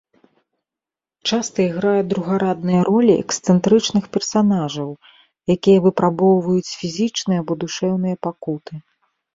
Часта 1.31 1.57
іграе 1.69 2.01
другарадныя 2.13 2.81
ролі 2.89 3.11
эксцэнтрычных 3.23 4.03
персанажаў, 4.19 4.89
якія 5.57 5.77
выпрабоўваюць 5.85 6.75
фізічныя 6.79 7.39
або 7.45 7.53
душэўныя 7.69 8.15
пакуты. 8.29 8.73